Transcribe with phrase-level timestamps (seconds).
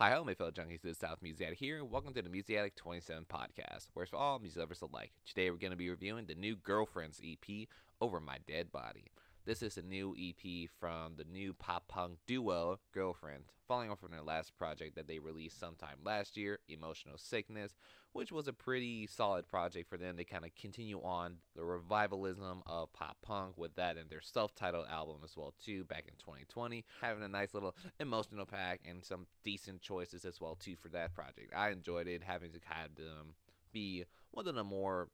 [0.00, 1.84] Hi, hello, my fellow junkies of the South Music Addict here.
[1.84, 5.10] Welcome to the Music Addict 27 podcast, where it's for all music lovers alike.
[5.26, 7.66] Today, we're going to be reviewing the new Girlfriends EP,
[8.00, 9.06] Over My Dead Body.
[9.48, 14.10] This is a new EP from the new pop punk duo Girlfriend, following on from
[14.10, 17.72] their last project that they released sometime last year, Emotional Sickness,
[18.12, 20.16] which was a pretty solid project for them.
[20.16, 24.84] They kind of continue on the revivalism of pop punk with that and their self-titled
[24.86, 29.26] album as well too back in 2020, having a nice little emotional pack and some
[29.44, 31.54] decent choices as well too for that project.
[31.56, 33.24] I enjoyed it, having to kind of
[33.72, 35.08] be one of the more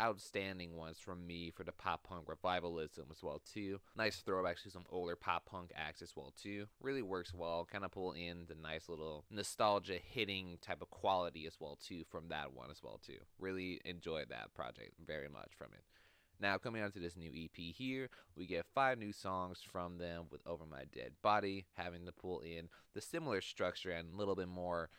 [0.00, 3.80] outstanding ones from me for the pop punk revivalism as well too.
[3.96, 6.66] Nice throwback to some older pop punk acts as well too.
[6.80, 7.66] Really works well.
[7.70, 12.04] Kind of pull in the nice little nostalgia hitting type of quality as well too
[12.10, 13.18] from that one as well too.
[13.38, 15.82] Really enjoyed that project very much from it.
[16.38, 20.24] Now, coming on to this new EP here, we get five new songs from them
[20.30, 24.34] with Over My Dead Body, having to pull in the similar structure and a little
[24.34, 24.90] bit more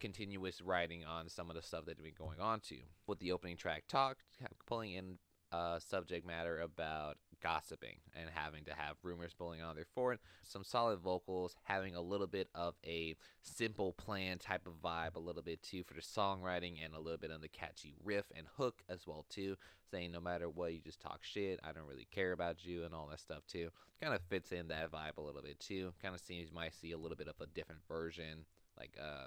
[0.00, 2.76] continuous writing on some of the stuff that had been going on to.
[3.06, 4.18] With the opening track talk,
[4.66, 5.18] pulling in
[5.52, 10.18] uh, subject matter about gossiping and having to have rumors pulling on their forward.
[10.42, 15.20] Some solid vocals, having a little bit of a simple plan type of vibe, a
[15.20, 18.46] little bit too for the songwriting, and a little bit on the catchy riff and
[18.56, 19.56] hook as well too.
[19.90, 21.58] Saying no matter what, you just talk shit.
[21.64, 23.70] I don't really care about you and all that stuff too.
[24.00, 25.92] Kind of fits in that vibe a little bit too.
[26.00, 28.44] Kind of seems you might see a little bit of a different version,
[28.78, 29.26] like uh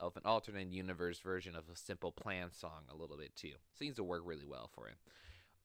[0.00, 3.54] of an alternate universe version of a simple plan song a little bit too.
[3.78, 4.96] Seems to work really well for it.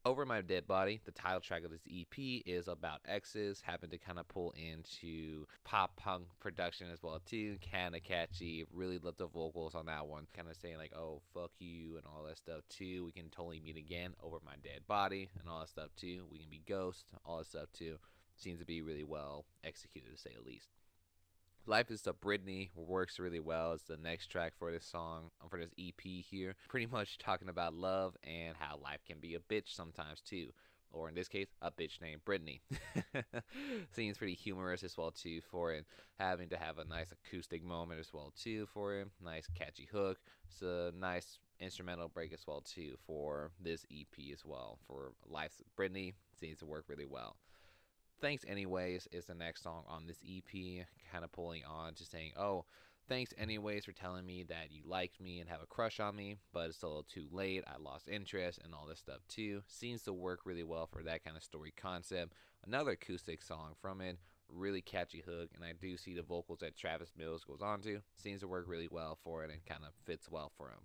[0.05, 3.97] Over My Dead Body, the title track of this EP is about exes, happen to
[3.97, 8.65] kind of pull into pop punk production as well too, kind of catchy.
[8.73, 12.05] Really love the vocals on that one, kind of saying like, "Oh fuck you" and
[12.05, 13.05] all that stuff too.
[13.05, 16.25] We can totally meet again over my dead body and all that stuff too.
[16.29, 17.97] We can be ghosts, all that stuff too.
[18.35, 20.67] Seems to be really well executed to say the least.
[21.65, 23.71] Life is the Brittany works really well.
[23.71, 26.55] It's the next track for this song, um, for this EP here.
[26.67, 30.49] Pretty much talking about love and how life can be a bitch sometimes too.
[30.91, 32.59] Or in this case, a bitch named Britney.
[33.93, 35.85] Seems pretty humorous as well too for it.
[36.19, 39.07] Having to have a nice acoustic moment as well too for it.
[39.23, 40.19] Nice catchy hook.
[40.51, 44.77] It's a nice instrumental break as well too for this EP as well.
[44.85, 47.37] For Life's Brittany seems to work really well.
[48.23, 52.31] Thanks Anyways is the next song on this EP, kind of pulling on to saying,
[52.37, 52.63] oh,
[53.09, 56.37] thanks anyways for telling me that you liked me and have a crush on me,
[56.53, 57.65] but it's a little too late.
[57.67, 59.61] I lost interest and all this stuff too.
[59.67, 62.31] Seems to work really well for that kind of story concept.
[62.65, 64.17] Another acoustic song from it,
[64.47, 67.99] really catchy hook, and I do see the vocals that Travis Mills goes on to.
[68.15, 70.79] Seems to work really well for it and kind of fits well for him.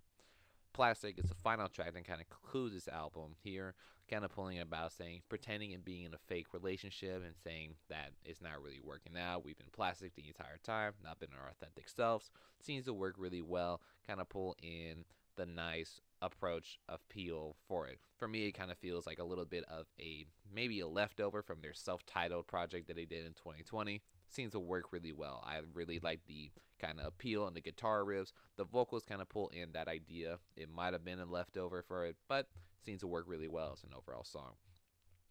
[0.79, 3.75] Plastic is the final track that kind of concludes this album here,
[4.09, 7.75] kind of pulling it about saying, pretending and being in a fake relationship and saying
[7.89, 9.45] that it's not really working out.
[9.45, 12.31] We've been plastic the entire time, not been our authentic selves.
[12.63, 15.05] Seems to work really well, kind of pull in
[15.39, 17.99] the nice approach of Peel for it.
[18.19, 21.43] For me, it kind of feels like a little bit of a maybe a leftover
[21.43, 25.43] from their self titled project that they did in 2020 seems to work really well.
[25.47, 26.51] I really like the
[26.81, 28.33] kind of appeal and the guitar riffs.
[28.57, 30.39] The vocals kind of pull in that idea.
[30.57, 32.49] It might have been a leftover for it, but
[32.85, 34.53] seems to work really well as an overall song.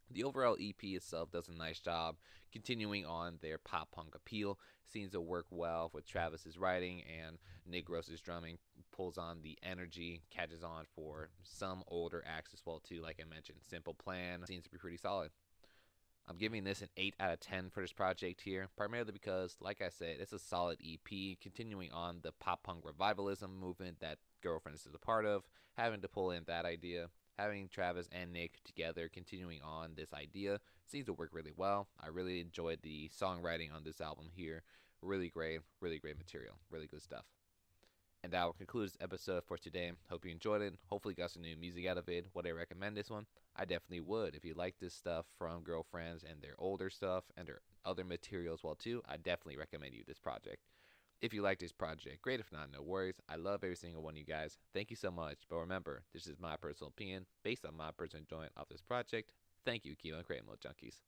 [0.09, 2.16] The overall EP itself does a nice job
[2.51, 4.57] continuing on their pop punk appeal.
[4.85, 8.57] Seems to work well with Travis's writing and Nick Gross's drumming.
[8.91, 13.01] Pulls on the energy, catches on for some older acts as well too.
[13.01, 15.31] Like I mentioned, Simple Plan seems to be pretty solid.
[16.29, 19.81] I'm giving this an 8 out of 10 for this project here, primarily because, like
[19.81, 24.85] I said, it's a solid EP, continuing on the pop punk revivalism movement that Girlfriends
[24.85, 25.44] is a part of,
[25.78, 27.07] having to pull in that idea,
[27.38, 31.88] having Travis and Nick together, continuing on this idea, seems to work really well.
[32.00, 34.64] I really enjoyed the songwriting on this album here.
[35.02, 37.25] Really great, really great material, really good stuff.
[38.24, 39.92] And that will conclude this episode for today.
[40.09, 40.74] Hope you enjoyed it.
[40.90, 42.25] Hopefully, got some new music out of it.
[42.34, 43.28] Would I recommend this one?
[43.56, 44.36] I definitely would.
[44.36, 48.56] If you like this stuff from Girlfriends and their older stuff and their other material
[48.56, 50.64] as well too, I definitely recommend you this project.
[51.22, 52.39] If you like this project, great.
[52.39, 53.15] If not, no worries.
[53.27, 54.57] I love every single one of you guys.
[54.74, 55.39] Thank you so much.
[55.50, 59.33] But remember, this is my personal opinion based on my personal enjoyment of this project.
[59.65, 61.07] Thank you, Keelan Creating Junkies.